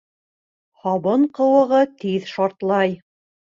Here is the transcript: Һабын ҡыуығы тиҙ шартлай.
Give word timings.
Һабын 0.85 1.27
ҡыуығы 1.41 1.83
тиҙ 2.01 2.27
шартлай. 2.35 2.99